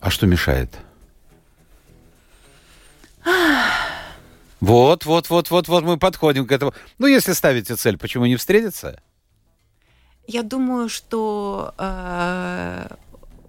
[0.00, 0.70] А что мешает?
[4.60, 6.72] Вот, вот, вот, вот, вот мы подходим к этому.
[6.98, 9.00] Ну, если ставите цель, почему не встретиться?
[10.26, 12.88] Я думаю, что э,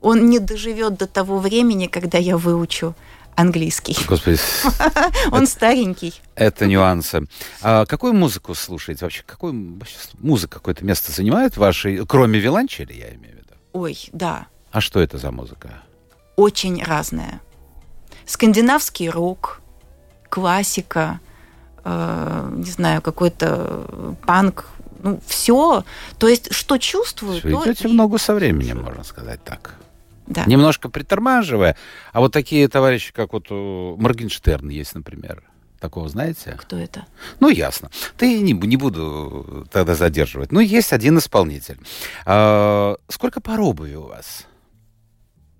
[0.02, 2.94] он не доживет до того времени, когда я выучу
[3.38, 3.96] английский.
[4.08, 4.38] Господи,
[5.32, 6.14] Он старенький.
[6.36, 7.28] это нюансы.
[7.62, 9.24] А какую музыку слушаете вообще?
[9.40, 13.54] Вообще музыка какое-то место занимает вашей, кроме виолончели, я имею в виду?
[13.74, 15.70] Ой, да, А что это за музыка?
[16.36, 17.42] очень разное.
[18.26, 19.62] Скандинавский рок,
[20.30, 21.20] классика,
[21.84, 24.66] э, не знаю, какой-то панк,
[25.02, 25.84] ну, все.
[26.20, 29.76] То есть, что чувствую, Всё, то идете и в ногу со временем, можно сказать так.
[30.28, 30.46] Да.
[30.46, 31.76] Немножко притормаживая.
[32.14, 35.44] А вот такие товарищи, как вот у Моргенштерн есть, например.
[35.80, 36.58] Такого знаете?
[36.60, 37.06] Кто это?
[37.40, 37.92] Ну, ясно.
[38.18, 40.52] Ты не, не буду тогда задерживать.
[40.52, 41.80] Ну, есть один исполнитель.
[42.26, 44.48] А, сколько пар обуви у вас?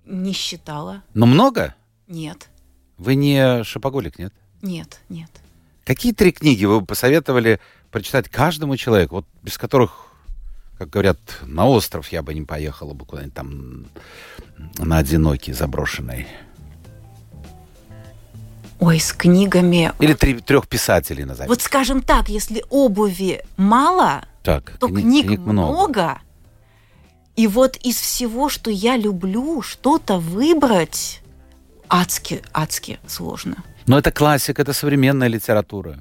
[0.04, 1.02] Не считала.
[1.14, 1.74] Ну, много?
[2.08, 2.48] Нет,
[2.96, 4.32] Вы не шопоголик, нет?
[4.62, 5.30] нет, нет.
[5.84, 7.60] Какие три книги вы бы посоветовали
[7.90, 10.07] прочитать каждому человеку, вот без которых,
[10.78, 13.86] как говорят, на остров я бы не поехала бы куда-нибудь там
[14.78, 16.26] на одинокий, заброшенный?
[18.78, 19.92] Ой, с книгами.
[19.98, 21.48] Или три, трех писателей назовите.
[21.48, 26.20] Вот скажем так, если обуви мало, так, то кни- книг, много.
[27.34, 31.22] И вот из всего, что я люблю, что-то выбрать
[31.88, 33.64] адски, адски сложно.
[33.86, 35.98] Но это классика, это современная литература.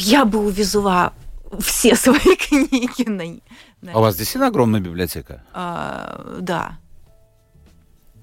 [0.00, 1.12] Я бы увезла
[1.60, 3.40] все свои книги на...
[3.80, 5.42] на- А у вас действительно огромная библиотека?
[5.52, 6.78] а, да.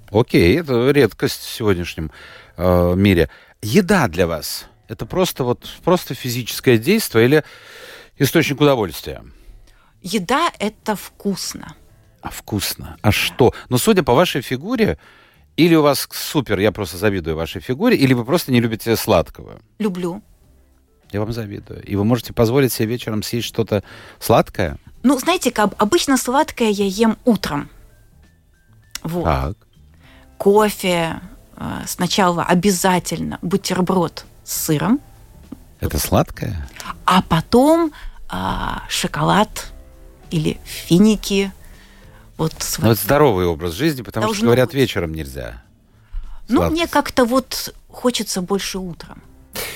[0.10, 2.12] Окей, это редкость в сегодняшнем
[2.56, 3.30] э, мире.
[3.62, 7.44] Еда для вас это просто вот просто физическое действие или
[8.18, 9.24] источник удовольствия?
[10.02, 11.76] Еда– это вкусно.
[12.22, 12.98] А вкусно.
[13.02, 13.54] А что?
[13.70, 14.98] Ну, судя по вашей фигуре,
[15.58, 19.60] или у вас супер, я просто завидую вашей фигуре, или вы просто не любите сладкого.
[19.80, 20.22] Люблю.
[21.12, 21.84] Я вам завидую.
[21.84, 23.84] И вы можете позволить себе вечером съесть что-то
[24.20, 24.78] сладкое?
[25.04, 27.70] Ну, знаете, как обычно сладкое я ем утром.
[29.04, 29.24] Вот.
[29.24, 29.56] Так.
[30.38, 31.22] Кофе.
[31.56, 35.00] э, Сначала обязательно бутерброд с сыром,
[35.80, 36.68] Это сладкое?
[37.06, 37.92] а потом
[38.30, 39.72] а, шоколад
[40.30, 41.52] или финики.
[42.38, 44.76] Вот с Ну, это здоровый образ жизни, потому что, Должно говорят, быть.
[44.76, 45.64] вечером нельзя.
[46.50, 49.22] Ну, мне как-то вот хочется больше утром.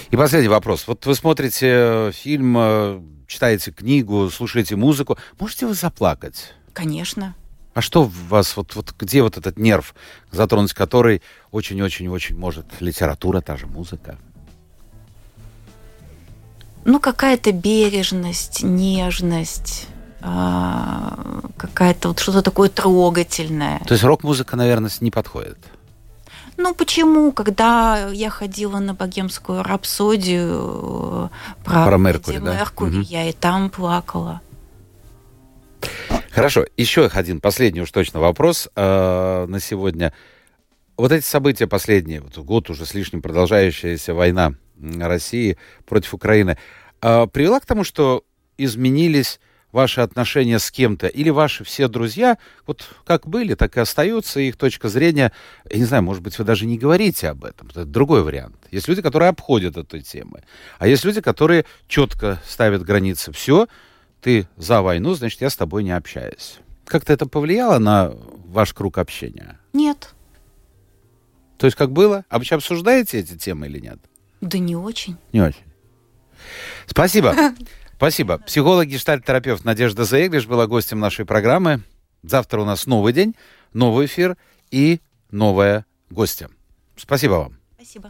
[0.10, 0.88] И последний вопрос.
[0.88, 5.18] Вот вы смотрите э, фильм, э, читаете книгу, слушаете музыку.
[5.40, 6.54] Можете вы заплакать?
[6.74, 7.36] Конечно.
[7.74, 9.96] А что в вас, вот, вот где вот этот нерв,
[10.32, 11.22] затронуть который
[11.52, 14.18] очень-очень-очень может литература, та же музыка?
[16.84, 19.88] Ну, какая-то бережность, нежность.
[20.24, 23.80] а, какая-то вот что-то такое трогательное.
[23.88, 25.58] То есть рок-музыка, наверное, не подходит?
[26.64, 32.54] Ну почему, когда я ходила на богемскую рапсодию э, про, про Меркури, да?
[32.54, 33.02] Меркури угу.
[33.02, 34.42] я и там плакала.
[36.30, 40.14] Хорошо, еще один последний уж точно вопрос э, на сегодня.
[40.98, 45.58] Вот эти события последние, вот год уже с лишним продолжающаяся война России
[45.88, 46.60] против Украины,
[47.02, 48.24] э, привела к тому, что
[48.60, 49.40] изменились
[49.72, 54.58] ваши отношения с кем-то, или ваши все друзья, вот как были, так и остаются, их
[54.58, 55.32] точка зрения,
[55.70, 58.56] я не знаю, может быть, вы даже не говорите об этом, это другой вариант.
[58.72, 60.44] Есть люди, которые обходят этой темы,
[60.80, 63.32] а есть люди, которые четко ставят границы.
[63.32, 63.68] Все,
[64.22, 66.60] ты за войну, значит, я с тобой не общаюсь.
[66.86, 68.14] Как-то это повлияло на
[68.46, 69.58] ваш круг общения?
[69.74, 70.14] Нет.
[71.58, 72.26] То есть как было?
[72.30, 74.00] А вы вообще обсуждаете эти темы или нет?
[74.42, 75.18] Да не очень.
[75.32, 75.64] Не очень.
[76.88, 77.36] Спасибо.
[78.02, 78.40] Спасибо.
[78.40, 81.84] Психолог, гештальт-терапевт Надежда Заеглиш была гостем нашей программы.
[82.24, 83.36] Завтра у нас новый день,
[83.74, 84.38] новый эфир
[84.72, 86.50] и новая гостья.
[86.96, 87.60] Спасибо вам.
[87.76, 88.10] Спасибо.